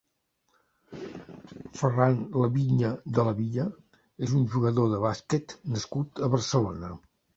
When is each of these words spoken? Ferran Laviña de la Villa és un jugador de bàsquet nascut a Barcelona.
Ferran 1.81 2.17
Laviña 2.43 2.89
de 3.17 3.27
la 3.27 3.35
Villa 3.41 3.67
és 4.29 4.33
un 4.41 4.49
jugador 4.55 4.91
de 4.95 5.03
bàsquet 5.05 5.55
nascut 5.77 6.23
a 6.29 6.33
Barcelona. 6.39 6.91